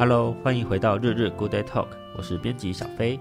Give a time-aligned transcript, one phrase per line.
[0.00, 3.20] Hello，欢迎回到日日 Good Day Talk，我是编辑小飞。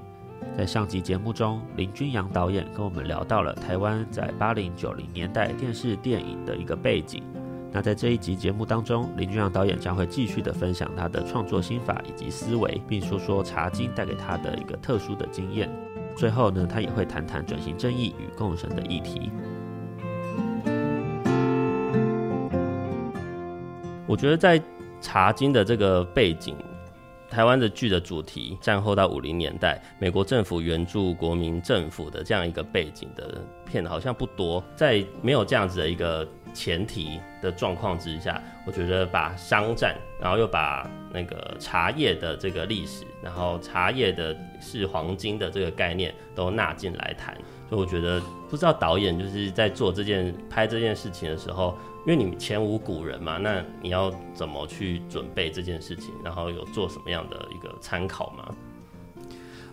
[0.57, 7.21] 在上集节目中，林君阳导演跟我们聊到了台湾在八零九零年代电视电影的一个背景。
[7.69, 15.69] 那在这一集节目当中，林君阳导演将会继续的分享他的创作心法以及思维，并说说茶经带给他的一个特殊的经验。
[16.15, 19.29] 最后呢，他也会谈谈转型正义与共生的议题。
[24.07, 24.59] 我觉得在
[25.01, 26.55] 茶金的这个背景，
[27.29, 34.63] 台湾的剧的主题，战后到五零年代，美国政府援助国民政府的这样一个背景的片好像不多。
[34.75, 47.37] 在没有这样子的一个前提的状况之下，我觉得把商战，然后又把那个茶叶的这个历史，然后茶叶的是黄金的这个概念都纳进来谈，
[47.69, 48.19] 所以我觉得
[48.49, 51.77] 不知道导演就是在做这件拍这件事情的时候。
[52.07, 56.11] 因为你前无古人嘛，那你要怎么去准备这件事情？
[56.23, 58.55] 然后有做什么样的一个参考吗？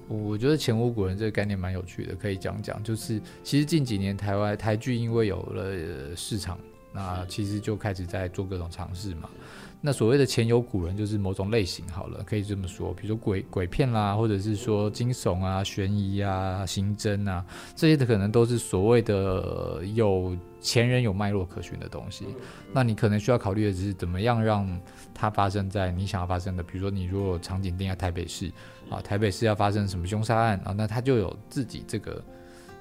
[0.09, 2.83] 我觉得前无古人这个概念蛮有趣的，可以讲讲。
[2.83, 6.59] 就是其实近几年台湾台剧因为有了市场，
[6.93, 9.31] 那其实就开始在做各种尝试嘛。
[9.81, 17.45] 那所谓的前有古人，就是某种类型好了，可以这么说，比如说鬼鬼片啦，或者是说惊悚啊、悬疑啊、刑侦啊，
[17.77, 22.27] 这些的可能都是所谓的有前人有脉络可循的东西。
[22.73, 24.67] 那你可能需要考虑的只是怎么样让
[25.15, 28.51] 它发生在你想要发生的，比如说你如果场景定在台北市
[28.91, 32.25] 啊，台北市要发生什么凶杀案啊，那它就有自己这个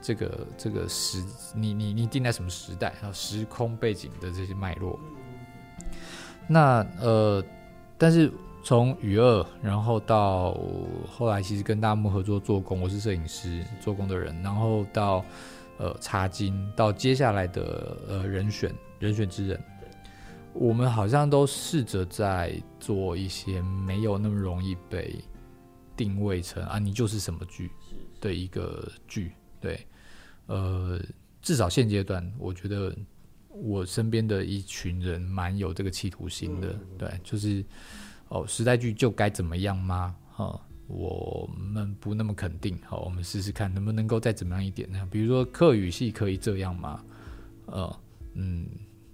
[0.02, 1.24] 这个这个时，
[1.54, 5.00] 你你你定在什么时代啊，时空背景的这些脉络。
[6.48, 7.44] 那呃，
[7.98, 8.32] 但是
[8.64, 10.56] 从雨二，然后到
[11.10, 15.26] 后来，其实跟大木合作做工，我是摄影师做工的人，然后到
[15.78, 19.60] 呃茶金，到接下来的呃人选人选之人，
[20.54, 25.16] 我们好像都试着在做一些没有那么容易被
[25.98, 27.72] 定位成啊，你就是什么剧
[28.22, 29.80] 的一个剧，对，
[30.46, 31.00] 呃，
[31.42, 32.96] 至少现阶段，我觉得。
[33.62, 37.64] 我身边的一群人蛮有这个企图心的，对，就是
[38.28, 40.16] 哦，时代剧就该怎么样吗？
[40.34, 45.08] 哈，我们不那么肯定，好，我们试试看能不能够再怎么样一点呢？
[45.10, 47.04] 比如说客语系可以这样吗？
[47.68, 48.00] 呃，
[48.34, 48.68] 嗯，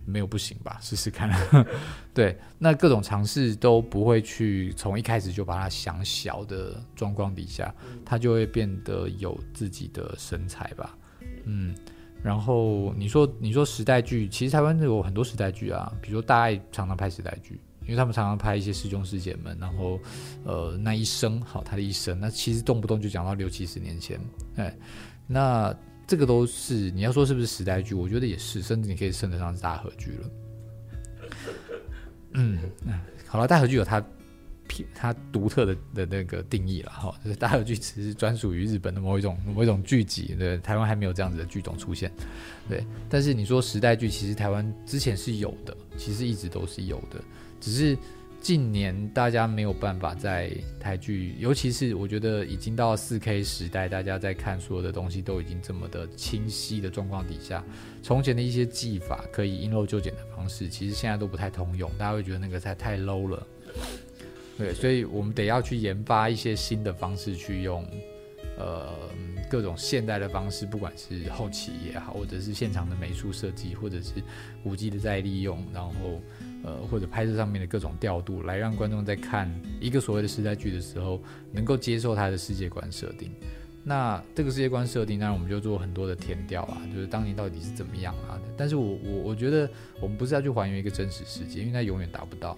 [0.05, 1.29] 没有不行吧，试试看。
[2.13, 7.73] 对，那各种尝试都不会去从一开始就把它想小的状况底下，
[8.03, 10.97] 它就会变得有自己的神采吧，
[11.45, 11.75] 嗯。
[12.23, 19.99] 然后你说你说时代剧，其实台湾有很多时代剧啊，比如说大爱常常拍时代剧，因为他们常常拍一些师兄师姐们，然后
[20.43, 24.19] 呃那一生好他的一生，那其实动不动就讲到六七十年前，
[24.55, 24.75] 哎，
[25.25, 30.29] 那这个都是你要说是不是时代剧，我觉得也是，甚至你可以称得上是大河剧了。
[32.33, 32.59] 嗯，
[33.25, 34.03] 好了，大河剧有它。
[34.93, 42.11] 它独特的的那个定义了哈，就是大河剧只是专属于日本的某一种某一种剧集，对，台湾还没有这样子的剧种出现，
[42.69, 42.85] 对。
[43.09, 47.21] 但是你说时代剧，其实台湾之前是有的，其实一直都是有的，
[47.59, 47.97] 只是
[48.41, 57.63] 近年大家没有办法在台剧，尤其是我觉得已经到四 K 时代，大家在看所有的东西都已经这么的清晰的状况底下，
[58.01, 63.45] 从前的一些技法可以因陋就简的方式，其实现在都不太通用，大家会觉得那个太太 low 了。
[64.61, 67.83] 对，所以我们得要去研发一些新的方式，去用，
[68.57, 68.93] 呃，
[69.49, 74.11] 各种现代的方式，不管是后期也好，或者是现场的美术设计，或者是
[74.63, 76.21] 古迹的再利用，然后，
[76.63, 81.19] 呃，或者拍摄上面的各种调度，来让观众在看一个所谓的时代剧的时候，
[81.51, 83.31] 能够接受它的世界观设定。
[83.83, 88.39] 那这个世界观设定，当然我们就做很多的填调啊，就是当年到底是怎么样啊？
[88.55, 89.67] 但是我我我觉得，
[89.99, 92.55] 我们不是要去还原一个真实世界，因为它永远达不到。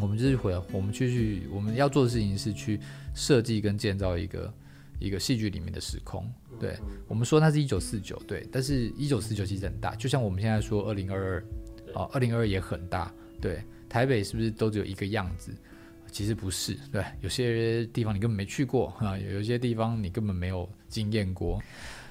[0.00, 2.80] 我们就是回，我们去去，我们要做的事情是去
[3.14, 4.54] 设计跟建造一个
[4.98, 6.28] 一个戏剧里面的时空。
[6.58, 6.76] 对，
[7.08, 11.44] 我们说它是一九四九，对，但是一九四九其实很大，就像我们现在说二零二二，
[11.94, 15.52] 哦，二零二二也很大，对，台北是不是都只有一个样子？
[16.10, 21.58] 其实不是，对，有些地方你根本没去过啊，有一些地方你根本没有经验过，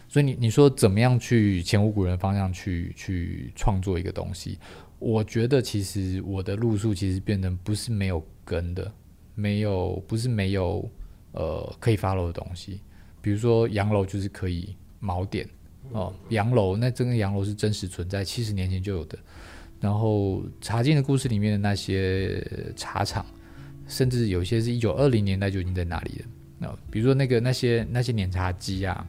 [0.09, 4.57] 所以你你说怎么样去前无古人方向去去创作一个东西？
[5.01, 8.89] 我觉得其实我的路数其实变成不是没有根的，
[9.33, 10.87] 没有不是没有
[11.31, 12.79] 呃可以 follow 的东西。
[13.19, 15.47] 比如说洋楼就是可以锚点
[15.91, 19.17] 哦，洋楼那这个洋楼是真实存在，七十年前就有的。
[19.79, 22.45] 然后茶经的故事里面的那些
[22.75, 23.25] 茶厂，
[23.87, 26.25] 甚至有些是一九二零年代就已经在那里了。
[26.59, 29.07] 那比如说那个那些那些碾茶机啊，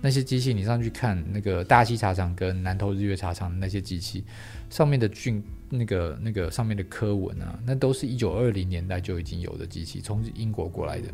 [0.00, 4.24] 那些机器，你上去看那个大溪茶厂跟南投日月茶厂的那些机器，
[4.70, 11.08] 上面的菌那个那个上面的刻纹啊，那都是一九二零年代就已经有的机器，从英国过来的。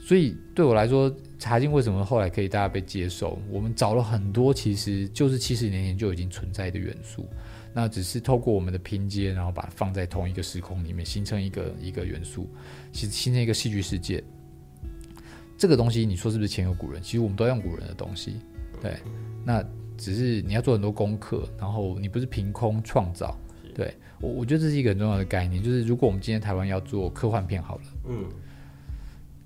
[0.00, 3.38] 所以对我来说，茶经为什么后来可以大家被接受？
[3.50, 7.28] 我们找了很多，其实就是七十年前就已经存在的元素，
[7.74, 12.48] 那只是透过我们的拼接，然后把它放在同一个时空里面，形成一个一个元素，
[12.90, 14.24] 其实形成一个戏剧世界。
[15.58, 17.02] 这个东西你说是不是前有古人？
[17.02, 18.36] 其实我们都用古人的东西，
[18.80, 18.96] 对。
[19.44, 19.62] 那
[19.96, 23.36] 只是你要做很多功课，然后你不是凭空创造。
[23.74, 28.24] 对，我我觉得这是一个很重要的概念，就是如果我们今天台湾要做科幻片好了，嗯。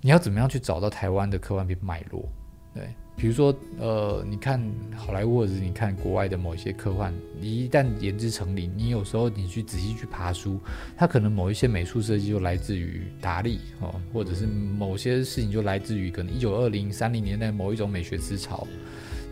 [0.04, 2.28] 你要怎么样去找到台湾的科幻片脉络？
[2.74, 4.60] 对，比如说，呃，你看
[4.96, 10.58] 好莱坞，或者是你看国外的某一些科幻，你一旦研之成理，你有时候你去仔细去爬书，
[10.96, 18.66] 它可能某一些美术设计就来自于达利哦，或者是某些事情就来自于可能一九二零、三零年代某一种美学思潮，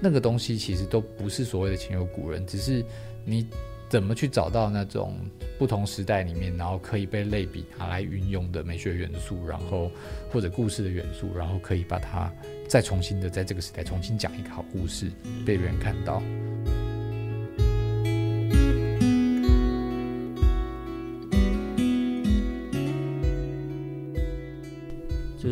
[0.01, 2.85] 那个东西其实都不是所谓的前有古人，只是
[3.25, 3.47] 你。
[3.91, 5.17] 怎么去找到那种
[5.59, 9.91] 不同时代里面，然后可以被类比拿来运用的美学元素，然后
[10.31, 12.33] 或者故事的元素，然后可以把它
[12.69, 15.11] 再重新的在这个时代重新讲一个好故事，
[15.45, 16.23] 被别人看到。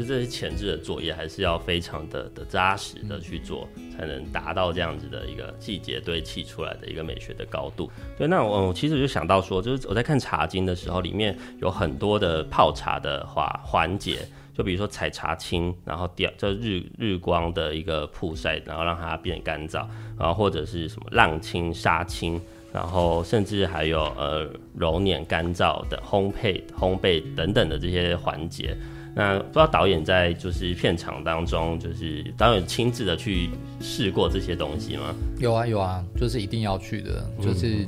[0.08, 7.90] 这些前置的作业，还是要非常的的扎实的去做，才能达到这样子的一个细节堆砌出来的一个美学的高度。
[8.16, 14.18] 对，那我其实就想到说，就是我在看茶经的时候，里面有很多的泡茶的话环节，
[14.56, 19.86] 就比如说采茶青，然后吊就日日光的一个曝晒，然后让它变干燥，
[20.18, 22.40] 然后或者是什么浪青、杀青，
[22.72, 28.76] 然后甚至还有呃揉捻干燥的烘焙、烘焙等等的这些环节。
[29.18, 33.50] 那不知道导演在就是片场当中，就是导演亲自的去
[33.80, 35.12] 试过这些东西吗？
[35.40, 37.84] 有啊有啊，就是一定要去的，就是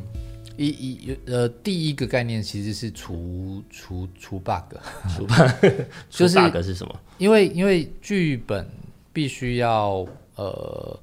[0.56, 4.74] 一一呃第一个概念其实是除除除 bug，
[5.16, 5.72] 除 bug
[6.10, 7.00] 就是 bug 是什么？
[7.18, 8.68] 因为因为剧本
[9.12, 10.04] 必须要
[10.34, 10.98] 呃。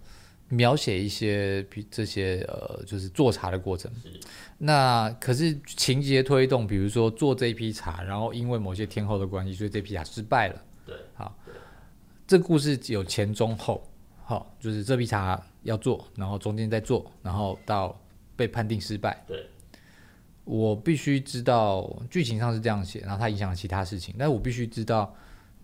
[0.49, 3.91] 描写一些比这些呃，就是做茶的过程。
[4.59, 10.61] 那可是情节推动，比如说做这批茶，然后因为某些天后的关系，所以这批茶失败了。
[10.85, 11.37] 对，好，
[12.25, 13.83] 这故事有前中后，
[14.23, 17.95] 好，就是这批茶要做，然后中间再做，然后到
[18.35, 19.23] 被判定失败。
[19.27, 19.47] 对，
[20.43, 25.13] 我必须知道剧情上是这样写，然后它影响了其他事情，但是我必须知道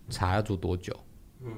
[0.10, 0.96] 茶要做多久。
[1.46, 1.52] 嗯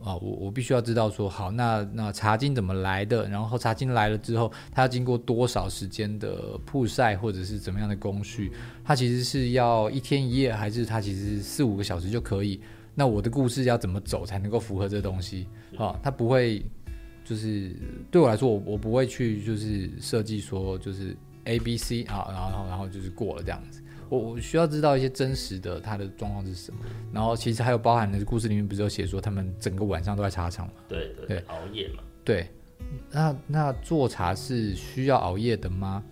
[0.00, 3.28] 啊，我我必须要知道说好，那那茶经怎么来的？
[3.28, 8.52] 然后茶经来了之后，它要经过多少时间的曝晒，或者是怎么样的工序？
[8.84, 12.60] 它其实是要一天一夜，还是它其实四五个小时就可以？
[12.94, 15.48] 那我的故事要怎么走才能够符合这东西？
[15.76, 16.64] 啊，它不会
[17.24, 17.74] 就是
[18.10, 23.82] 对我来说，我我不会去就是设计说就是 A B C 啊，然后然后就是过了这样子。
[24.08, 26.80] 我我需要知道一些真实的他的状况是什么，
[27.12, 30.72] 然后其实还有包含的故事里面不是有写说他们整个晚上都在茶厂嘛？
[30.88, 32.02] 对对，对，熬夜嘛？
[32.24, 32.48] 对，
[33.10, 36.02] 那那做茶是需要熬夜的吗？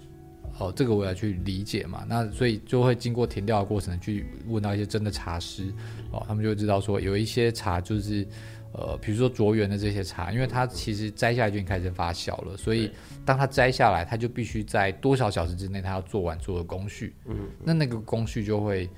[0.58, 2.04] 哦，这个我要去理解嘛。
[2.08, 5.72] 那所以就会经过填调的过程去问到一些真的茶师，
[6.10, 8.26] 哦，他们就会知道说有一些茶就是。
[8.72, 12.90] 呃，比如说卓园的这些茶，因为它其实摘下来就已经开始发酵了，所以
[13.26, 17.14] 当它摘下来，它就必须在多少小时之内，它要做完所有的工序。
[17.26, 18.88] 嗯，那那个工序就会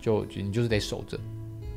[0.00, 1.20] 就你就是得守着，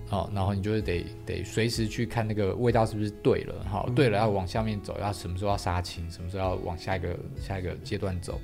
[0.08, 8.39] 好，然后你就是得得随时去看那个味道是不是对了，好，对了要往下面走，要什么时候要杀青，什么时候要往下一个下一个阶段走，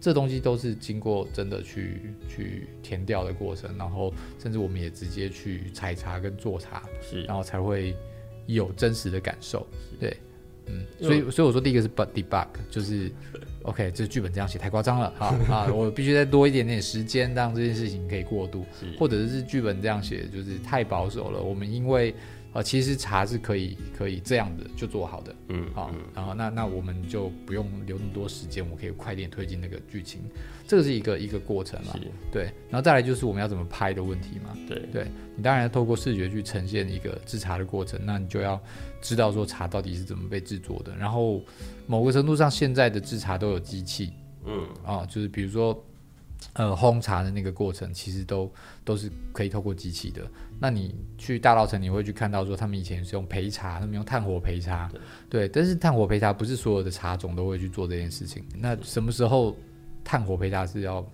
[0.00, 7.94] 这东西都是经过真的去去填调的过程，然后甚至我们也直接去采茶跟做茶，是，然后才会。
[8.50, 9.66] 有真实的感受，
[10.00, 10.16] 对，
[10.68, 13.10] 嗯，所以所以我说第一个是 but debug，就是
[13.62, 18.64] OK，这剧本这样写太夸张了，好 啊，我必须再多一点点时间让这件事情可以过渡，
[18.98, 22.14] 或者是剧本这样写就是太保守了，我们因为。
[22.50, 30.22] 啊，其实茶是可以可以这样的就做好的，嗯，好，然后那那我们就不用留那么多时间，我可以快点推进那个剧情，
[30.66, 31.94] 这个是一个一个过程嘛，
[32.32, 35.06] 对，然后再来就是我们要怎么拍的问题嘛，对，对
[35.36, 38.58] 你当然要透过视觉去呈现一个制茶的过程，那你就要
[39.00, 41.42] 知道说茶到底是怎么被制作的，然后
[41.86, 44.12] 某个程度上现在的制茶都有机器，
[44.44, 45.84] 嗯，啊，就是比如说。
[46.52, 48.48] 呃，烘茶的那个过程其实都
[48.84, 50.22] 都是可以透过机器的。
[50.60, 54.88] 那你去大稻城，你会去看到说，他们以前是用焙茶，他们用炭火焙茶，
[55.28, 55.48] 对。
[55.48, 58.44] 但是炭火焙茶不是所有的茶种都会去做这件事情。
[58.56, 59.56] 那什么时候
[60.04, 61.04] 炭火焙茶是要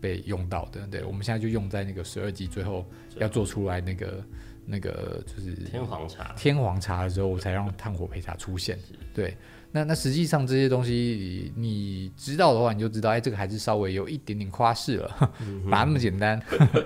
[0.00, 0.86] 被用到的？
[0.86, 2.86] 对，我们现在就用在那个十二级最后
[3.18, 4.24] 要做出来那个。
[4.72, 8.78] 那个就是天皇茶，天皇茶的时候，我才让炭火焙茶出现。
[9.12, 9.36] 对，
[9.70, 16.40] 那那实际上这些东西你知道的话，你就知道，哎，这个还是稍微有一点点夸饰了，嗯、哪那么简单？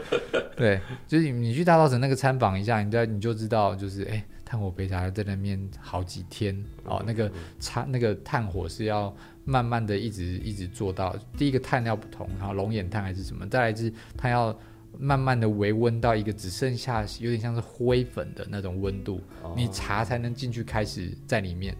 [0.57, 6.61] 对，就是你去大稻城那个参访一下，你在你就知道，就是哎，炭火焙茶在那边好几天。
[6.83, 9.14] 哦，那个茶那个炭火是要
[9.45, 14.59] 慢慢的一直一直做到，第一个炭料不同，然后龙眼炭还是什么，再来是它要。
[14.99, 21.76] 慢慢的微温到一个只剩下有点像是灰粉的那种温度，哦，你茶才能进去开始在里面。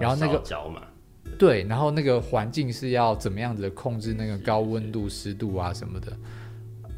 [0.00, 0.42] 然后那个
[1.38, 6.16] 对，然后那个环境是要怎么样子的控制那个高温度、湿度啊什么的。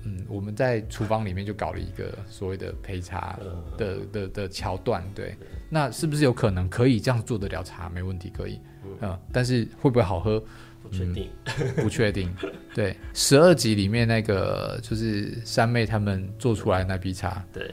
[0.04, 3.38] 嗯，我们在厨房里面就搞了一个所谓的陪茶
[3.78, 5.02] 的的的，的桥段。
[5.14, 5.36] 对，
[5.70, 7.88] 那是不是有可能可以这样做得了茶？
[7.88, 8.60] 没问题，可以。
[9.00, 10.42] 嗯，但是会不会好喝？
[10.82, 12.34] 不确定，嗯、 不确定。
[12.74, 17.72] 对，十二集里面那个就是三妹他们做出来的那批茶，对，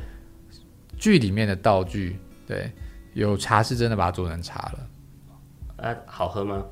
[0.97, 2.71] 剧里面的道具，对，
[3.13, 4.89] 有茶是真的把它做成茶了。
[5.89, 6.65] 啊，好喝吗？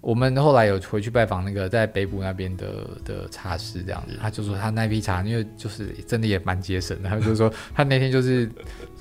[0.00, 2.66] 我们后来有回去拜访那个在北部那边的
[3.04, 8.50] 的茶师，这样子，他就说他那批茶，因为就是真的也蛮节省的，他就说他那天就是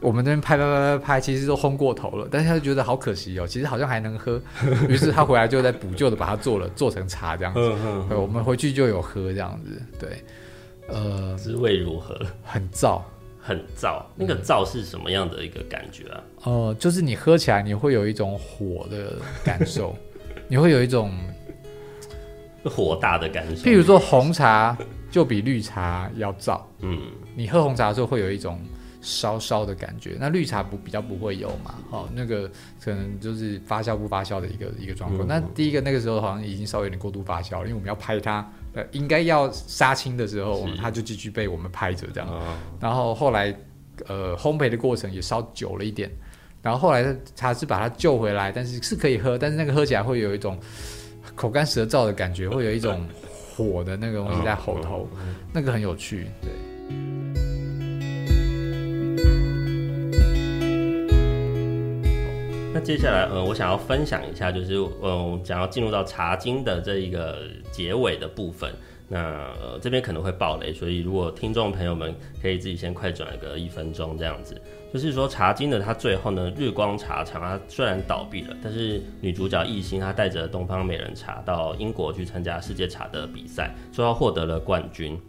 [0.01, 4.41] 我们那边拍拍拍拍拍，其实都烘过头了，但是他就觉得好可惜哦，其实好像还能喝，
[4.89, 7.59] 于是他回来就在补救的把它做了，做成茶这样子，
[8.09, 10.21] 对我们回去就有喝这样子，对，
[10.89, 12.19] 呃，滋味如何？
[12.43, 13.01] 很燥，
[13.39, 16.23] 很燥，那个燥是什么样的一个感觉啊？
[16.43, 19.13] 哦、呃，就是你喝起来你会有一种火的
[19.45, 19.95] 感受。
[20.49, 21.11] 你会有一种
[22.65, 24.75] 火大的感受，譬如说红茶
[25.11, 26.99] 就比绿茶要燥，嗯，
[27.35, 28.59] 你喝红茶的时候会有一种
[28.99, 32.49] 烧烧的感觉，那绿茶不比较不会有嘛，哦，那个
[32.83, 35.27] 可能就是发酵不发酵的一个一个状况。
[35.27, 42.27] 那、嗯、第一个那个时候好像已经稍微有点过度发酵了，因为我们要拍它，呃，应该要杀青的时候，它就继续被我们拍着这样，
[42.79, 43.55] 然后后来
[44.07, 46.09] 呃烘焙的过程也稍久了一点。
[46.61, 50.59] 然后后来茶是把它救回来，但是是可以喝，但是那个喝起来会有一种
[51.35, 53.07] 口干舌燥的感觉，会有一种
[53.55, 55.07] 火的那个东西在喉头，
[55.53, 56.27] 那个很有趣。
[56.41, 56.51] 对。
[62.71, 67.39] 那接下来，呃，我想要分享一下，就是，嗯，想要进入到茶经的这一个
[67.71, 68.71] 结尾的部分。
[69.07, 69.17] 那、
[69.59, 74.61] 呃、这边可能会爆雷，所以如果听众朋友们可以自己先快转个一分钟这样子。
[74.91, 85.19] 就是说，茶经的它最后呢，日光茶厂它虽然倒闭了，但是女主角艺兴她带着东方美人茶到英国去参加世界茶的比赛，最后获得了冠军。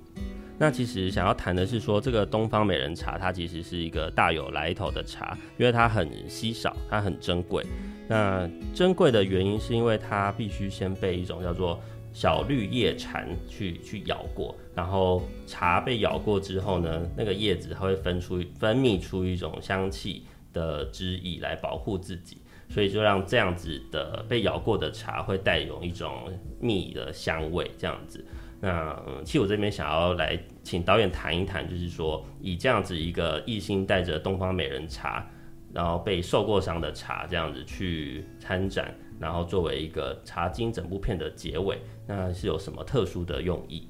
[0.58, 7.64] 那其实想要谈的是说，这个东方美人茶它其实是一个大有来头的茶，因为它很稀少，它很珍贵。
[8.08, 11.80] 那珍贵的原因是因为它必须先被一种叫做
[12.12, 22.38] 小绿叶蝉去去咬过，然后茶被咬过之后呢，那个叶子它会分出分泌出一种香气的汁液来保护自己，
[22.68, 26.28] 所以就让这样子的被咬过的茶会带有一种
[26.60, 28.24] 蜜的香味，这样子。
[28.60, 35.26] 那其实我这边想要来请导演谈一谈，就是说以这样子一个艺兴带着东方美人茶，
[35.72, 38.94] 然后被受过伤的茶这样子去参展。
[39.20, 43.86] 然后作为一个茶经整部片的结尾，那是有什么特殊的用意？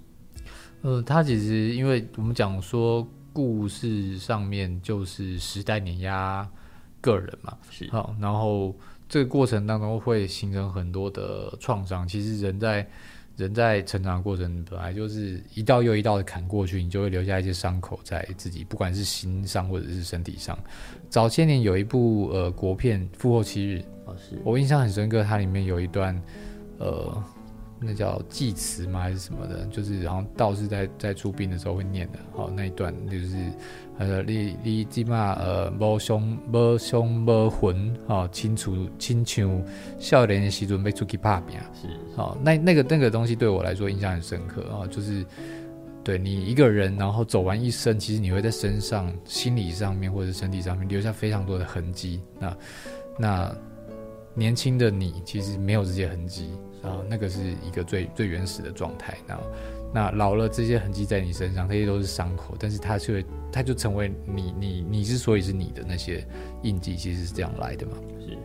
[0.82, 6.50] 呃，它其实因为我们讲说故事上面就是时代碾压
[7.00, 8.74] 个人嘛，是好，然后
[9.08, 12.06] 这个过程当中会形成很多的创伤。
[12.08, 12.88] 其实人在
[13.40, 20.58] 人在成长的过程本来就是一道又一道的砍过去，你就会留下一些伤口在自己，不管是心上或者是身体上。
[21.08, 23.78] 早些年有一部呃国片《复后七日》。
[24.42, 26.20] 我印象很深刻，它里面有一段，
[26.78, 27.24] 呃，
[27.80, 28.98] 那叫祭词吗？
[28.98, 29.64] 还是什么的？
[29.66, 32.18] 就是好像道士在在出殡的时候会念的。
[32.32, 33.36] 好，那一段就是
[34.00, 39.62] 呃，你你起码呃，无伤无伤无魂，好，清楚清像
[39.98, 41.60] 少年的时阵要出去拍拼。
[41.74, 45.24] 是，哦，那那个那个东西对我来说印象很深刻啊，就是
[46.02, 52.20] 对你一个人，然后走完一生，其实你会在身上、心理上面或者身体上面留下非常多的痕迹。
[52.38, 52.56] 那
[53.18, 53.56] 那。
[54.32, 59.18] 年轻的你其实没有这些痕迹，然后那个是一个最最原始的状态。
[59.26, 59.42] 然后
[59.92, 66.24] 那老了，这些痕迹在你身上，这些都是伤口，但是它却它就成为你你你之所以是你的那些
[66.62, 67.92] 印记，其实是这样来的嘛？
[68.20, 68.38] 是。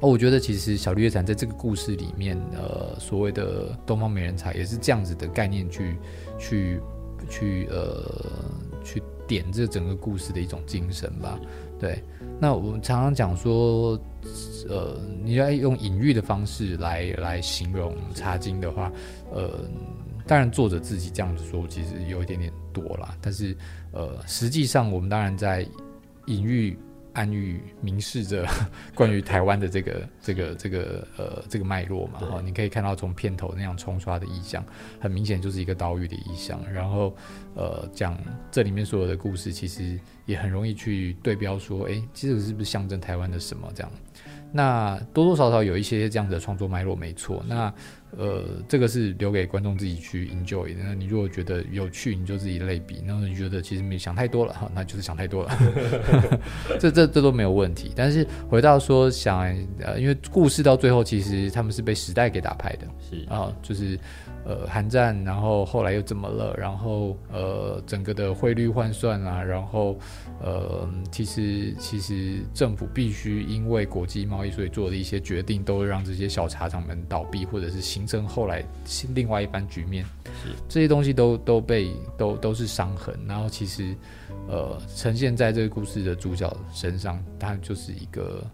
[0.00, 5.96] 哦，我觉得其实小绿叶蝉在这个故事里面，呃，所谓的东方美人茶也是这样子的概念去
[6.38, 6.80] 去
[7.30, 8.04] 去呃
[8.84, 11.38] 去点这整个故事的一种精神吧。
[11.78, 12.02] 对。
[12.40, 14.00] 那我们常常讲说。
[14.68, 18.92] 呃，你要用隐喻的方式来来形容茶经的话，
[19.32, 19.50] 呃，
[20.26, 23.16] 当然作者自己这样子说，其实有一点点多啦。
[23.20, 23.56] 但是，
[23.92, 25.66] 呃，实际上我们当然在
[26.26, 26.76] 隐喻。
[27.14, 28.46] 暗喻明示着
[28.94, 34.64] 关于台湾的这个这个这个呃这个脉络嘛哈，你可以看到从片头那样冲刷的意象，
[34.98, 36.58] 很明显就是一个岛屿的意象。
[36.72, 37.14] 然后
[37.54, 38.18] 呃讲
[38.50, 43.92] 这里面所有的故事，其实也很容易去对标说，哎，其实是不是象征台湾的什么这样？
[44.50, 47.44] 那多多少少有一些这样的创作脉络，没错。
[47.46, 47.72] 那
[48.16, 50.82] 呃，这个是留给观众自己去 enjoy 的。
[50.82, 53.02] 那你如果觉得有趣，你就自己类比。
[53.06, 55.50] 那你觉得其实没想太多了哈，那就是想太多了。
[56.78, 57.92] 这这这都没有问题。
[57.96, 59.40] 但是回到说想
[59.80, 63.98] 呃，因为故事到最后其实他们是被时代给打败的，是啊，就是。
[64.44, 66.52] 呃，韩战，然后后来又怎么了？
[66.58, 69.96] 然后呃，整个的汇率换算啊，然后
[70.40, 78.64] 呃，其实其实政府必须因为国际贸易，所以做的一些决定，都让这些小茶厂们倒闭，或者是形成后来
[79.14, 80.04] 另外一番局面。
[80.42, 83.16] 是这些东西都都被都都是伤痕。
[83.26, 83.94] 然后其实
[84.48, 88.44] 呃，呈现在这个故事的主角身上，它就是一个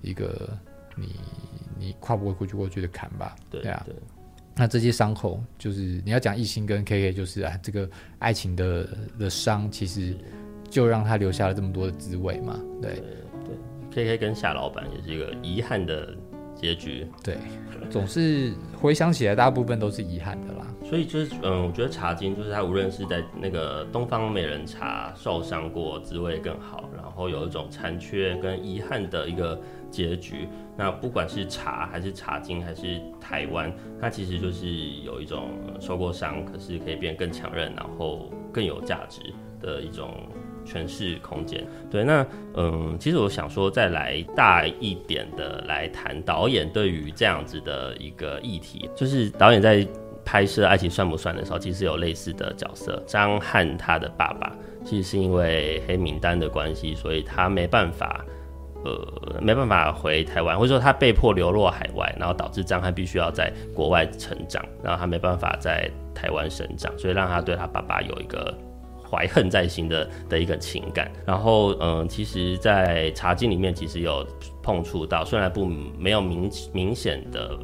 [0.00, 0.48] 一个
[0.96, 1.16] 你
[1.78, 3.36] 你跨不过过去过去的坎吧？
[3.50, 3.82] 对，对啊。
[3.86, 3.94] 对
[4.60, 10.16] 那这些伤口，就是你要讲一心跟 KK，就是啊，这个爱情的的伤，其实
[10.68, 12.58] 就让他留下了这么多的滋味嘛。
[12.82, 13.00] 对
[13.44, 16.12] 对，KK 跟夏老板也是一个遗憾的
[16.60, 17.06] 结局。
[17.22, 17.36] 对，
[17.88, 20.66] 总是回想起来，大部分都是遗憾的啦。
[20.84, 29.58] 所以就是，嗯，我觉得茶金就是它，无论是在那个东方美人茶受伤过，滋味更好，然后有一种残缺跟遗憾的一个。
[29.90, 30.46] 结局，
[30.76, 34.68] 那不管是茶还是茶金还是台湾，它其实就是
[35.02, 35.48] 有一种
[35.80, 39.22] 受过伤，可是可以变更强韧，然后更有价值
[39.62, 40.14] 的一种
[40.68, 41.66] 诠释空间。
[41.90, 49.86] 对，那嗯，其实我想说，再来大一点的来谈导演对于这样子的一个议题，就是导演在
[50.24, 54.52] 拍摄《爱情算不算》的时候，其实有类似的角色，张翰他的爸爸，
[54.84, 58.24] 其实是因为黑名单的关系，所以他没办法。
[58.84, 68.56] 呃，没办法回台湾，或者说他被迫流落海外，然后导致张翰必须要在国外成长，然后他没办法在台湾生长，所以让他对他爸爸有一个
[69.08, 71.10] 怀恨在心的的一个情感。
[71.24, 74.26] 然后，嗯、其实，在茶经里面其实有
[74.62, 77.58] 碰触到，虽然不没有明明显的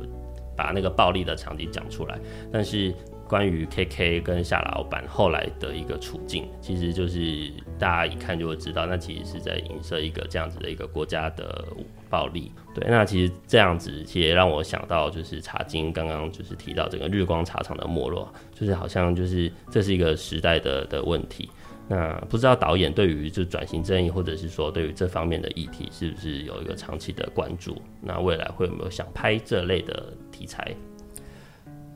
[0.57, 2.19] 把那个暴力的场景讲出来，
[2.53, 2.95] 但是。
[3.29, 11.65] 关于 KK 跟夏老板后来的一个处境，其实就是大家一看就会知道，那其实是在影射一个这样子的一个国家的
[12.11, 12.53] 暴力。
[12.75, 21.49] 对，那其实这样子其实也让我想到，就是茶金刚刚就是提到整个日光茶厂的没落，就是好像就是这是一个时代的的问题。
[21.89, 27.81] 那不知道导演对于就转型正义，或者是说对于这方面的议题，是不是有一个长期的关注？
[28.01, 30.75] 那未来会有没有想拍这类的题材？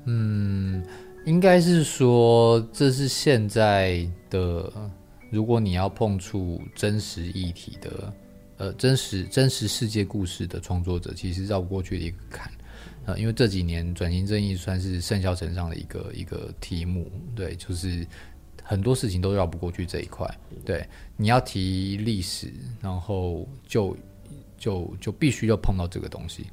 [0.07, 0.83] 嗯。
[1.25, 4.73] 应该是说，这是现在的，
[5.31, 8.13] 如果你要碰触真实议题的，
[8.57, 12.51] 呃，真实真实世界故事的创作者，其实绕不过去的一个坎，
[13.05, 18.07] 呃，因为这几年转型正义算是甚嚣尘上的一个一个题目，对，就是
[18.63, 20.27] 很多事情都绕不过去这一块，
[20.65, 22.51] 对，你要提历史，
[22.81, 23.95] 然后就
[24.57, 26.47] 就就必须要碰到这个东西，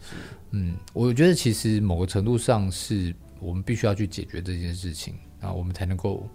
[0.52, 3.16] 嗯，我觉得其实某个程度上是。
[3.46, 6.28] 我们必须要去解决这件事情，然后我们才能够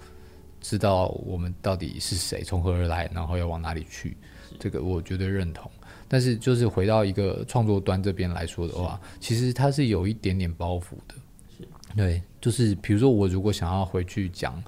[0.60, 4.16] 知道我们到底是谁，从何而来，然后要往哪里去。
[4.60, 5.68] 这个我绝对认同。
[6.06, 11.14] 但是，就是回到一个创作端这边来说的话，其实它是有一点点包袱的。
[11.96, 14.62] 对，就是比如说，我如果想要回去讲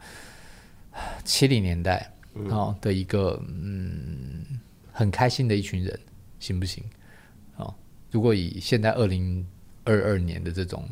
[1.24, 2.11] 七零年代
[2.50, 4.44] 啊的一个嗯
[4.92, 5.96] 很开心的一群人，
[6.40, 6.83] 行不行？
[7.57, 7.72] 啊，
[8.11, 9.46] 如果以现在二零
[9.85, 10.88] 二二年的这种。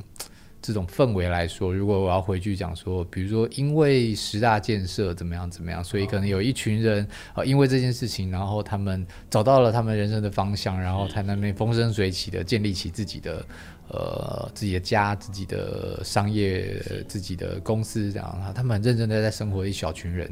[0.63, 13.47] 这种氛围来说，如果我要回去讲说，比如说因为十大建设怎么样怎么样，所以可能有一群人啊、因为这件事情，然后他们找到了他们人生的方向，然后才能那风生水起的建立起自己的
[13.89, 20.31] 呃自己的家、自己的商业、自己的公司这样，他们很认真的在生活一小群人。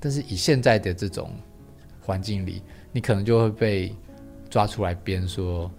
[0.00, 1.30] 但是以现在的这种
[2.00, 3.94] 环境里，你可能就会被
[4.48, 5.70] 抓出来编说。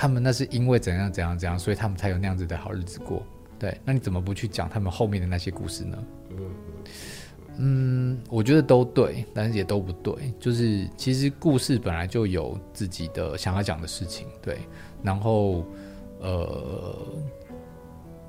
[0.00, 3.22] 他们那是因为怎样怎样怎样，所以他们才有那样子的好日子过。
[3.58, 6.02] 对，那你怎么不去讲他们后面的那些故事呢？
[7.58, 10.14] 嗯，我觉得都对，但是也都不对。
[10.40, 14.56] 就是其实故事本来就有自己的想要讲的事情，对。
[15.02, 15.66] 然后
[16.18, 16.96] 呃，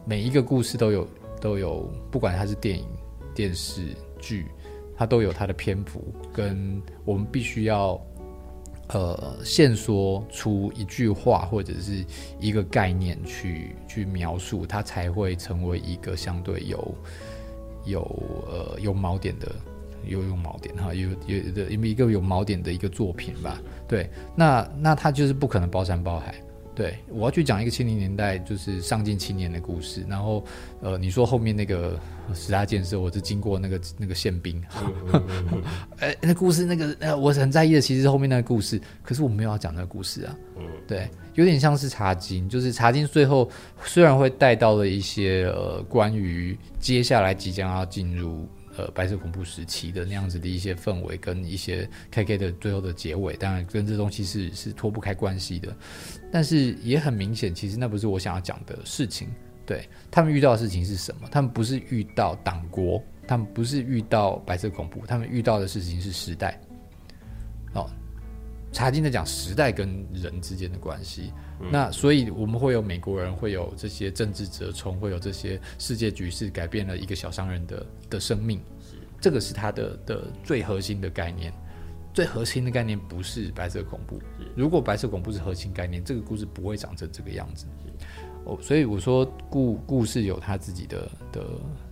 [0.04, 1.08] 每一个故事都有
[1.40, 2.86] 都有，不管它是电影、
[3.34, 4.46] 电视剧，
[4.98, 6.04] 它都有它的篇幅，
[6.34, 7.98] 跟我们必须要。
[8.94, 12.04] 呃，现说出一句话或者是
[12.40, 16.96] 一个概念去去描述，它才会成为一个相对有
[17.86, 18.02] 有
[18.48, 19.50] 呃有锚点的
[20.06, 23.62] 有有锚点哈，有有的一个有锚点的一个作品吧。
[23.88, 26.36] 对，那那他就是不可能包山包海。
[26.82, 30.44] 对，我要去讲一个七零年代就是上进青年的故事，然后
[30.82, 32.00] 呃，你说后面那个
[32.34, 34.60] 十大建设，我是经过那个那个宪兵，
[36.02, 40.36] 哎，那故事那个呃，我很在意的其实是后面那个故事，可是我没有要讲那个故事啊。
[40.88, 43.48] 对，有点像是茶经，就是茶经最后
[43.84, 48.50] 虽然会带到了一些呃关于接下来即将要进入。
[48.78, 55.76] 呃，白色恐怖时期的那样子的一些氛围，跟一些 KK 的最后的结尾，当然跟这东西是是脱不开关系的。
[56.32, 59.28] 但是也很明显，其实那不是我想要讲的事情。
[59.66, 61.28] 对，他们遇到的事情是什么？
[61.32, 66.60] 他们不是遇到党国，他们不是遇到白色恐怖，他们遇到的事情是时代。
[68.72, 71.32] 哦，查经在讲时代跟人之间的关系。
[71.72, 78.60] 那所以我们会有美国人，会有这些政治折冲，会有这些世界局势改变了一个小商人的的生命，
[79.20, 81.54] 这个是他的的最核心的概念。
[82.14, 84.20] 最核心的概念不是白色恐怖，
[84.54, 87.66] 如果白色恐怖是核心概念，这个故事不会长成这个样子。
[88.44, 91.46] 哦，所以我说故故事有它自己的的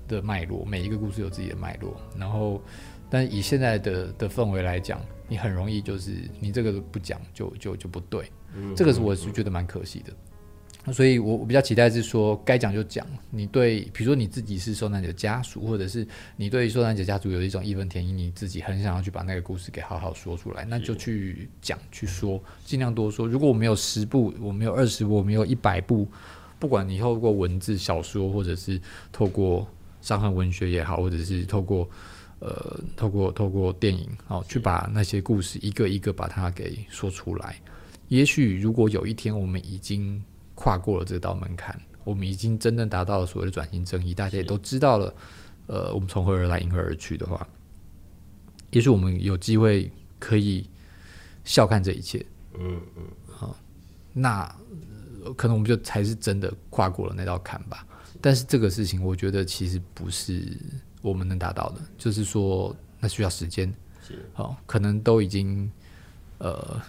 [0.10, 1.96] 的脉络，每一个故事有自己的脉络。
[2.18, 2.62] 然后，
[3.10, 8.32] 但以现在的的氛围来讲，你很容易就是你这个不讲就就就不对。
[8.76, 13.06] 这个是我是觉得蛮可惜的，所以我我比较期待是说该讲就讲。
[13.30, 23.28] 你对，比如说你自己是受难者家属，或者是你对受难者家属有一种义愤填膺，你自己很想要去把那个故事给好好说出来，那就去讲去说，尽量多说。
[23.28, 26.08] 如果我没有十部，我没有二十部，我没有一百部，
[26.58, 29.68] 不管你透过文字小说，或者是透过
[30.02, 31.88] 伤痕文学也好，或者是透过
[32.40, 37.62] 呃透过透过电影，好去把那些故事一个一个把它给说出来。
[38.08, 40.24] 也许如果有一天我们已经
[40.56, 45.14] 跨过了这道门槛，我们已经真正达到了所谓的转型正义，大家也都知道了，
[45.68, 47.48] 呃，我们从何而来，因何而去的话，
[48.72, 50.68] 也许我们有机会可以
[51.44, 52.26] 笑看这一切。
[52.58, 53.56] 嗯嗯，好，
[54.12, 54.54] 那
[55.38, 57.86] 可能我们就才是真的跨过了那道坎吧。
[58.20, 60.58] 但是这个事情，我觉得其实不是
[61.02, 63.74] 我们能达到的，就是说那需要时间。
[64.08, 65.72] 是，好，可能都已经
[66.40, 66.82] 呃。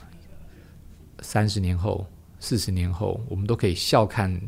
[1.23, 2.07] 三十年后、
[2.39, 4.41] 四十年后，我们都可以笑看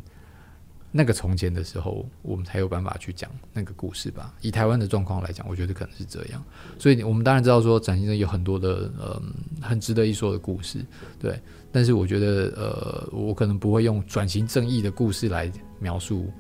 [0.91, 4.35] 那个从前的时候，我们才有办法去讲那个故事吧。
[4.41, 6.43] 以台湾的状况来讲，我觉得可能是这样。
[6.79, 9.23] 所以，我们当然知道说，展先生有很多的呃
[9.61, 10.83] 很值得一说的故事，
[11.19, 11.39] 对。
[11.71, 16.33] 但是，我觉得呃，我可能不会用转型正义的故事来描述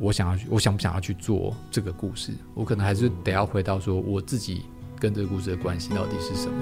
[0.00, 2.32] 我想要去，我想不想要去做这个故事。
[2.54, 4.62] 我可能还是得要回到说，我自己
[4.98, 6.54] 跟这个故事的关系到底是什么。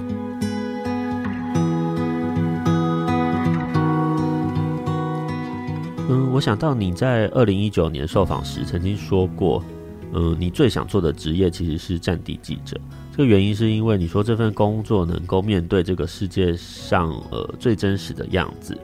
[6.09, 9.63] 嗯，我想到你在二零一九年受访时曾经说过，
[10.13, 12.79] 嗯，你最想做的职业其实是战地记者。
[13.11, 18.75] 这个原因是因为你说这份工作能够面对这个世界上呃最真实的样子。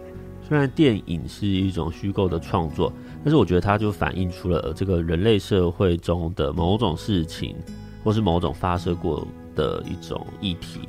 [0.46, 2.92] 虽然电影是一种虚构的创作，
[3.24, 7.56] 但是我觉得它就反映出了这个人类社会中的某种事情，
[8.04, 10.82] 或是某种发射过的一种议题，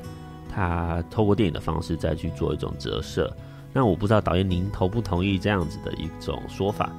[0.53, 3.33] 它透过电影的方式再去做一种折射。
[3.73, 6.91] 那我不知道导演您同不同意这样子的一种说法？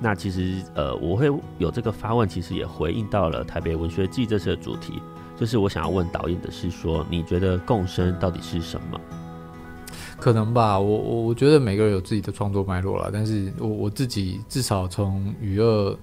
[0.00, 4.94] 那其实呃，我会有这个发问，其实也回应到了台北文学季这次的主题，
[5.36, 9.00] 就是我想要问导演的是说，你觉得共生到底是什么？
[10.20, 15.98] 可能吧，我我我觉得每个人有自己的创作脉络了，但是我我自己至少从娱乐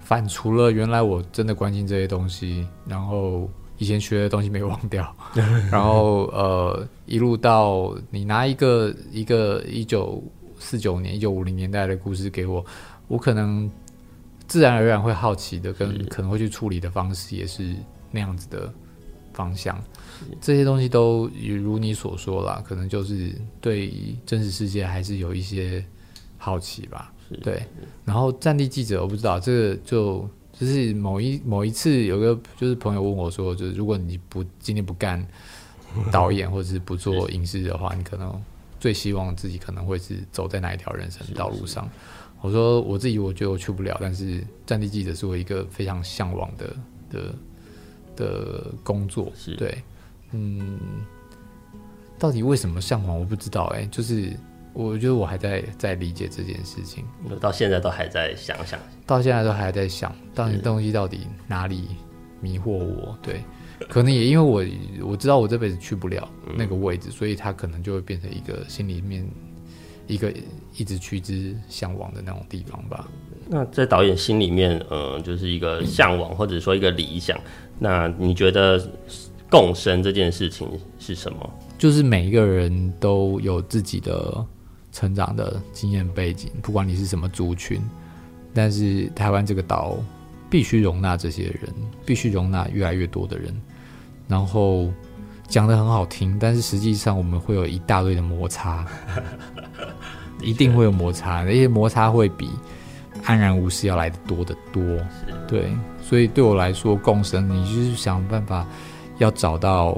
[0.00, 3.48] 反除了原来我真的关心这些东西，然后。
[3.82, 5.16] 以前学的东西没忘掉，
[5.72, 10.22] 然后呃，一路到你拿一个一个一九
[10.58, 12.62] 四九年、一九五零年代的故事给我，
[13.08, 13.70] 我可能
[14.46, 17.74] 自然而然会好奇的，跟可能会去处理的方式也是
[18.10, 18.70] 那样子的
[19.32, 19.82] 方向。
[20.40, 21.30] 这些东西都
[21.62, 23.92] 如你所说啦，可能就是对
[24.24, 25.84] 真实世界还是有一些
[26.38, 27.12] 好奇吧。
[27.42, 27.62] 对，
[28.04, 30.28] 然后战地记者，我不知道这个就。
[30.52, 35.26] 就是某一某一次，有个就是朋友问我说，就是如果你不今天不干
[36.12, 38.38] 导演或者是不做影视的话，你可能
[38.78, 41.88] 最希望自己可能会是走在哪一条人生道路上？
[42.42, 46.76] 我说我自己我觉得我去不了，但是战地记者是我一个非常向往的
[47.08, 47.34] 的
[48.16, 49.32] 的工作。
[49.34, 49.82] 是对，
[50.32, 50.78] 嗯，
[52.18, 54.32] 到底为什么向往我不知道哎、欸，就是。
[54.72, 61.88] 我觉得我还在在理解这件事情，我到现在都还在想想，到现在都还在想，到底东西到底哪里
[62.40, 63.18] 迷惑我？
[63.20, 63.42] 对，
[63.88, 69.28] 可能也因为我我知道我这辈子去不了那个位置，嗯、所以他可能就会变成一个心里面
[70.06, 70.32] 一个
[70.76, 73.08] 一直趋之向往的那种地方吧。
[73.48, 77.36] 那在导演心里面，呃，就是一个向往或者说一个理想。
[77.76, 78.80] 那你觉得
[79.50, 81.50] 共生这件事情是什么？
[81.76, 84.44] 就是每一个人都有自己的
[84.92, 87.80] 成长的经验背景，不管你是什么族群，
[88.54, 89.96] 但是台湾这个岛
[90.48, 91.72] 必须容纳这些人，
[92.06, 93.54] 必须容纳越来越多的人。
[94.28, 94.88] 然后
[95.48, 98.86] 讲的很好听，但是实际上我们会有一大堆的摩擦，
[100.40, 102.48] 一定会有摩擦，那些摩擦会比
[103.24, 104.82] 安然无事要来的多得多。
[105.48, 108.64] 对，所以对我来说，共生，你就是想办法
[109.20, 109.96] 要找到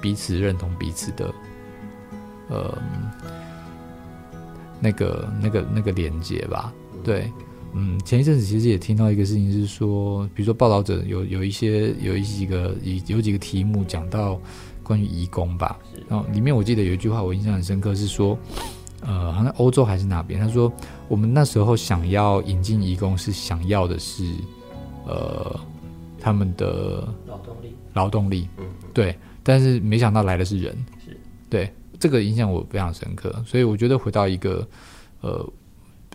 [0.00, 1.32] 彼此认同彼此的，
[2.48, 2.76] 呃。
[4.84, 7.30] 那个、那个、那个连接吧，对，
[7.72, 14.40] 嗯，前一阵子其实也听到一个事情是说，比如说报道者有有一些有一几个有有几个题目讲到
[14.82, 18.36] 关于移工吧，然后里面我记得有一句话我印象很深刻，是说，
[19.02, 20.72] 呃，好像欧洲还是哪边，他说
[21.06, 24.24] 我们那时候想要引进移工是想要的是，
[25.06, 25.60] 呃，
[26.22, 28.48] 他们的劳动力，劳动力，
[28.94, 30.72] 对，但是没想到来的是人，
[31.04, 31.18] 是。
[31.50, 31.68] 对。
[31.98, 34.66] 这个影响我非常深刻，所以我觉得回到一个，
[35.20, 35.52] 呃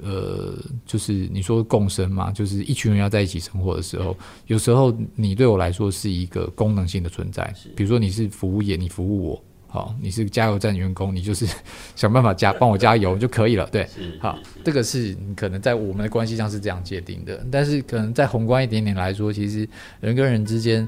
[0.04, 0.54] 呃，
[0.86, 4.14] 就是你说共生嘛，就是一群人要在一起生活的时候，
[4.48, 11.46] 有时候你对我来说是一个功能性的存在，比如说你是服务业，你服务我，好，你是加油站员工，你就是
[11.96, 13.88] 想办法加 帮我加油就可以了，对，
[14.20, 19.68] 好，这个是你可能在我们的关系上是这样界定的，但是可能在宏观一点点来说，其实
[20.00, 20.88] 人跟人之间。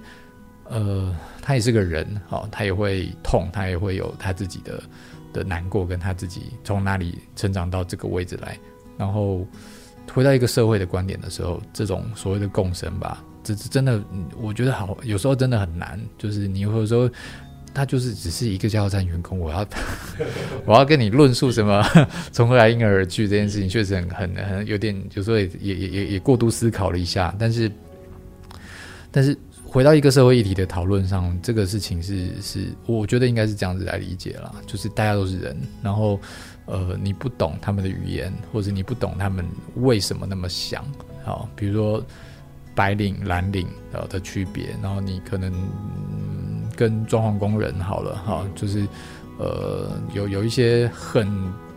[0.72, 4.80] 呃，他也是个人，好、哦，他也会痛，他也会有他自己的
[5.34, 8.56] 的难过，跟他自己从哪里成长到这个位置来，
[8.96, 9.44] 然后
[10.14, 14.00] 回到一个社会的观点的时候，这种所谓的共生吧，这是真的，
[14.40, 17.10] 我觉得好，有时候真的很难，就是你有时候
[17.74, 19.66] 他就是只是一个加油站员工，我要
[20.66, 21.84] 我要跟你论述什么
[22.32, 27.72] 从何来因而而去这件事情，确实很很很有点，有时候也也也也过度思考了一下，但是
[29.12, 29.38] 但是。
[29.72, 36.20] 回到一个社会议题的讨论上，这个事情是是，我觉得应该是这样子来理解啦，就是大家都是人，然后
[36.66, 40.84] 呃，你不懂他们的语言，或者你不懂他们为什么那么想，
[41.24, 42.04] 好，比如说
[42.74, 45.54] 白领、蓝领呃的区别，然后你可能、
[46.80, 48.88] 跟装潢工人好了哈，就是
[49.38, 51.28] 呃有有一些很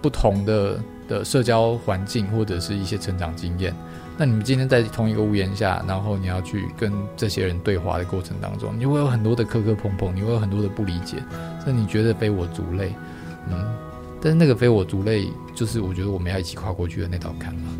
[0.00, 3.74] 不同的的社交环境或者是一些成长经验。
[4.16, 11.16] 那你们今天在同一个屋檐下，然后你要去跟这些人对话的过程当中，你会有很多的磕磕碰碰，你会有很多的不理解，
[11.64, 12.94] 所以你觉得非我族类，
[13.50, 13.74] 嗯，
[14.20, 17.70] 但是那个非我族类，就是我觉得我们要一起跨过去的那道坎嘛，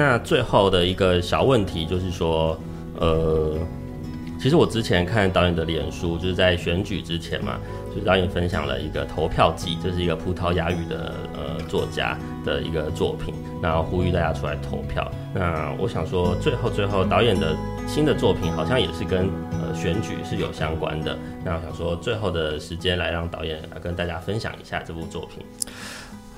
[0.00, 2.58] 那最后的一个小问题就是说，
[2.98, 3.54] 呃。
[4.42, 7.58] 其实我之前看导演的脸书，就是在选举之前嘛，
[7.90, 15.06] 就是导演分享了一个投票季，这、是一个葡萄牙语的呃作家的一个作品，然后呼吁大家出来投票。
[15.34, 17.54] 那我想说，最后最后导演的
[17.86, 21.14] 新的作品好像也是跟呃选举是有相关的。
[21.44, 25.44] 那我想说，最后的时间来让导演跟大家分享一下这部作品。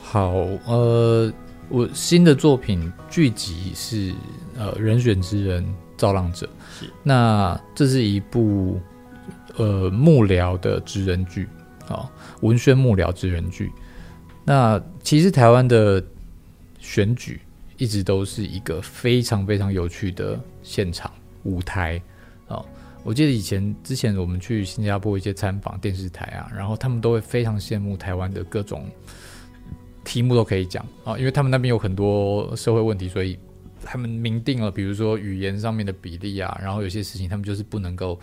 [0.02, 0.32] 好，
[0.66, 1.32] 呃，
[1.68, 4.12] 我新的作品剧集是
[4.56, 5.64] 呃人选之人。
[5.94, 6.48] 造浪者，
[6.80, 8.80] 是那这是一部
[9.54, 11.48] 呃幕僚的职人剧
[11.86, 13.70] 啊，文宣幕僚职人剧。
[14.44, 16.04] 那其实台湾的
[16.80, 17.40] 选举
[17.76, 21.08] 一直都是一个非常非常有趣的现场
[21.44, 22.02] 舞台
[22.48, 22.60] 啊。
[23.04, 28.90] 我记得以前之前我们去新加坡一些参访电视台啊，然后他们都会非常羡慕台湾的各种
[30.04, 33.38] 题目都可以讲啊，因为他们那边有很多社会问题，所以。
[33.84, 38.16] 他们明定了，比如说语言上面的比例啊，然后有些事情他们就是不能够，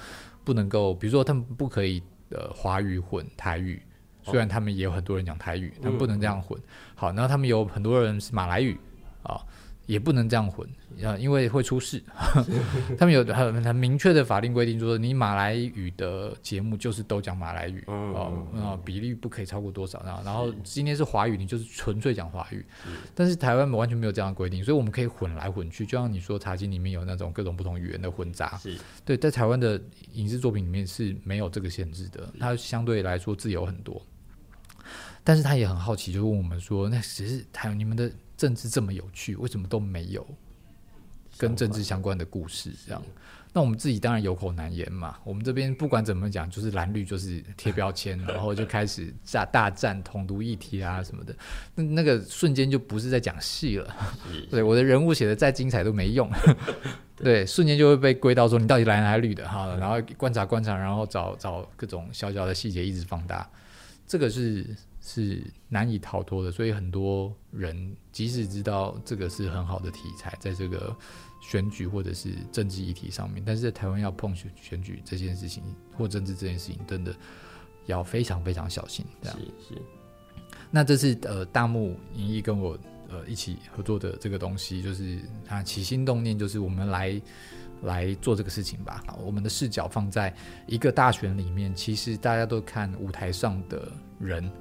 [0.45, 3.81] 不能够，比如说他们不可以呃华语混台语，
[4.23, 6.57] 虽然他们也有很多人讲台语，他们不能这样混。
[6.95, 8.79] 好，然后他们有很多人是马来语
[9.21, 9.41] 啊。
[9.89, 10.69] 也不能这样混
[11.03, 11.99] 啊，因为会出事。
[12.95, 20.21] 他们有很很明确的法令规定，说你马来语的节目就是都讲马来语哦，啊，比例不可以超过多少啊。
[20.23, 22.63] 然后今天是华语，你就是纯粹讲华语。
[23.15, 25.87] 但是台湾完全没有这样的规定，所以我们可以混来混去。
[25.87, 28.61] 就像你说，茶几里面有那种各种不同语言的混杂。
[29.03, 29.81] 对，在台湾的
[30.13, 33.99] 影视作品里面是没有这个限制的，它相对来说自由很多。
[35.23, 38.11] 但是他也很好奇，就问我们说，那只是台湾你们的。
[38.39, 40.25] 政治这么有趣，为什么都没有
[41.37, 43.03] 跟政治相关的故事这样。
[43.51, 45.17] 那我们自己当然有口难言嘛。
[45.25, 51.35] 我们这边不管怎么讲，就是蓝绿就是贴标签， 然后就开始大大战统独议题啊什么的。
[51.75, 53.95] 那那个瞬间就不是在讲戏了。
[54.49, 56.31] 对，我的人物写的再精彩都没用。
[57.17, 59.75] 对，瞬间就会被归到说你到底蓝还是绿的哈。
[59.75, 63.49] 然后观察观察，然后找找各种小小的细节，一直放大。
[64.07, 64.65] 这个是
[65.01, 66.51] 是难以逃脱的。
[66.51, 70.95] 所以很多人即使知道这个是很好的题材，在这个。
[71.41, 75.63] 选举或者是政治议题上面，但是在台湾要碰选选举这件事情
[75.97, 77.15] 或政治这件事情，真的
[77.85, 79.05] 要非常非常小心。
[79.21, 79.81] 这样是是。
[80.69, 87.21] 那这是呃大木盈一跟我呃一起合作的这个东西，就是他起心动念就是我们来
[87.83, 89.01] 来做这个事情吧。
[89.23, 90.35] 我们的视角放在
[90.67, 94.51] 一个大选里面，其实大家都看舞台上的人。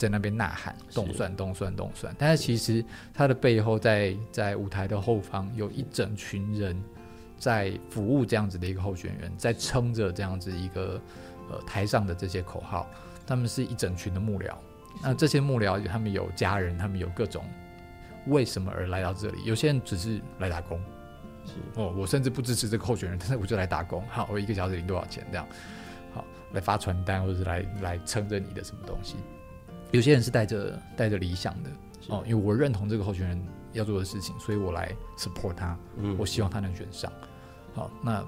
[0.00, 2.82] 在那边呐喊，动算动算动算，但是其实
[3.12, 6.82] 他的背后在，在在舞台的后方，有一整群人
[7.36, 10.98] 在服务这样子的一个候选人，在撑着这样子一个
[11.50, 12.88] 呃台上的这些口号，
[13.26, 14.54] 他们是一整群的幕僚。
[15.02, 17.44] 那这些幕僚，他们有家人，他们有各种
[18.26, 19.44] 为什么而来到这里？
[19.44, 20.82] 有些人只是来打工，
[21.74, 24.02] 哦，我甚至不支持这个候选人，但是我就来打工。
[24.08, 25.26] 好，我一个小时领多少钱？
[25.30, 25.46] 这样
[26.14, 29.16] 好来发传单，或者是来来撑着你的什么东西。
[29.92, 31.70] 有些人是带着带着理想的
[32.08, 35.76] 哦，因为我认同这个候选人要做的事情，所以我来 support 他。
[35.96, 37.10] 嗯，我希望他能选上。
[37.74, 38.24] 好，那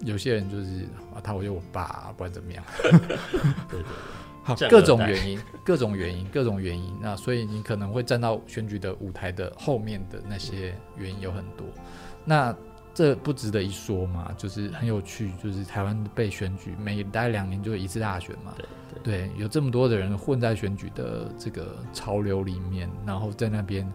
[0.00, 0.82] 有些人就是
[1.14, 2.64] 啊，他我就我爸，不管怎么样。
[2.82, 2.90] 对
[3.80, 3.82] 对。
[4.44, 6.92] 好，各种原因，各种原因，各种原因。
[7.00, 11.64] 那所以你可能会站到选举的舞台的后面的那些原因有很多。
[12.24, 12.52] 那
[12.94, 14.30] 这不值得一说嘛？
[14.36, 18.52] 就是很有趣，就是台湾被选举每待两年就一次大选嘛。
[18.56, 18.66] 对。
[19.02, 23.90] 对，有这么多的人混在选举的这个潮流里面，然后在那边，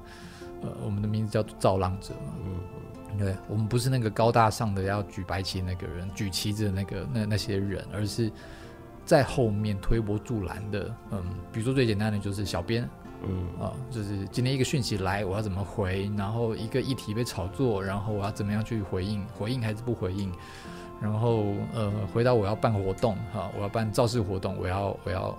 [0.61, 2.33] 呃，我们的名字叫做造浪者嘛。
[2.43, 8.29] 嗯，对，我们不是那个高大上的要举白旗那个人，举旗子的那个那那些人，而是
[9.05, 10.93] 在后面推波助澜的。
[11.11, 12.89] 嗯，比如说最简单的就是小编，
[13.23, 16.11] 嗯啊，就是今天一个讯息来，我要怎么回？
[16.17, 19.25] 然后一个议题被炒作，然后我要怎么样去回应？
[19.37, 20.31] 回应还是不回应？
[20.99, 25.37] 然后呃，回到我要办活动哈，我要办造势活动，我要我要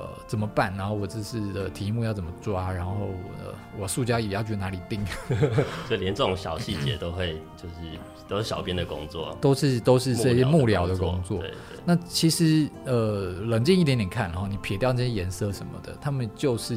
[0.00, 0.74] 呃怎么办？
[0.76, 2.72] 然后我这次的题目要怎么抓？
[2.72, 3.10] 然后
[3.44, 5.04] 呃，我塑胶椅要去哪里订？
[5.86, 11.38] 所以连这种小细节都会，就是都是小编的工作，都是都是这些幕僚的工作。
[11.38, 11.56] 对对。
[11.84, 16.76] 那其实呃，冷静一点点看然后，你撇掉这些颜色什么的，他们就是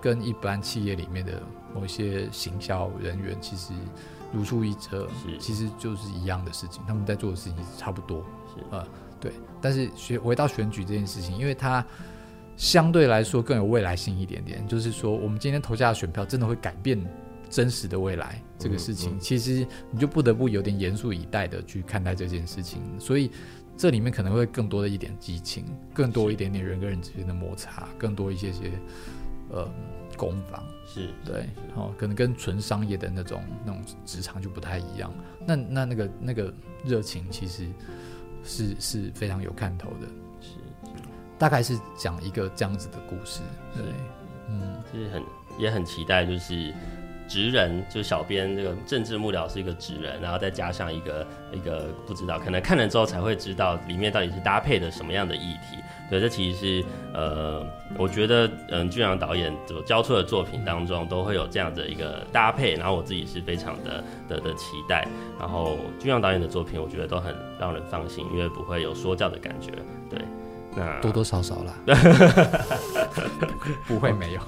[0.00, 1.40] 跟一般企业里面的
[1.74, 3.72] 某一些行销人员其实。
[4.32, 5.08] 如出一辙，
[5.40, 8.86] 其实就是一样的事情，他们在做的事情差不多，是呃，
[9.18, 9.32] 对。
[9.60, 11.84] 但是选回到选举这件事情，因为它
[12.60, 17.02] 相对来说更有未来性一点点，就是说，我们今天投下的选票真的会改变
[17.48, 22.82] 真实的未来这个事情，嗯嗯、其实你就不得不有点严肃以待的去看待这件事情。
[22.98, 23.30] 所以
[23.78, 28.70] 这里面可能会更多的一点激情，更多一点点人跟人之间的摩擦，更多一些些
[29.48, 29.66] 呃。
[30.16, 35.10] 攻防是对，哦，可能跟纯商业的那种那种职场就不太一样。
[35.46, 36.52] 那那那个那个
[36.84, 37.66] 热情其实
[38.44, 40.12] 是是非常有看头的，是，
[41.40, 43.40] 大概是讲一个这样子的故事。
[43.74, 43.82] 对，
[44.50, 45.22] 嗯，就是很
[45.58, 46.72] 也很期待，就是
[47.26, 55.78] 职人，就小编这个政治幕僚是一个职人，然后再加上一个一个不知道，可能看了之后才会知道里面到底是搭配的什么样的议题。
[56.10, 57.64] 对，这其实是呃，
[57.96, 65.08] 我觉得嗯，俊阳导演所交出的作品当中都会有这样的一个搭配，然后我自己是非常的的的期待。
[65.38, 69.70] 然后俊阳导演的作品，我觉得都很让人放心，因为不会有说教的感觉。
[70.10, 70.20] 对。
[70.76, 71.74] 那多多少少啦，
[73.88, 74.40] 不会没有。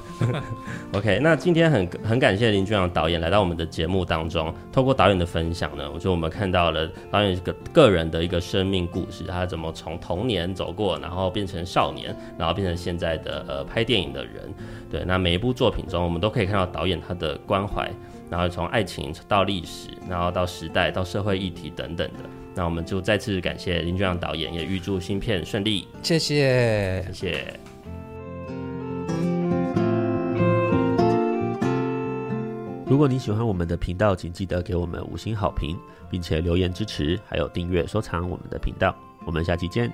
[0.95, 14.55] OK，那今天很很感谢林俊阳导演来到我们的节目当中，透过导演的分享呢，我觉得我们看到了导演个个人的一个生命故事，他怎么从童年走过，然后变成少年，然后变成现在的呃拍电影的人。
[14.89, 17.91] 对，那每一部作品中，我们都可以看到导演他的关怀，
[18.31, 22.42] 然后从爱情到历史，然后到时代，到社会议题等等的。
[22.55, 25.88] 那我们就再次感谢林俊阳导演，也预祝新片顺利。
[26.03, 27.61] 谢谢，谢谢。
[32.87, 35.79] 如果你喜欢我们的频道，请记得给我们五星好评，
[36.11, 38.95] 并且留言支持，还有订阅收藏我们的频道。
[39.25, 39.91] 我们下期见。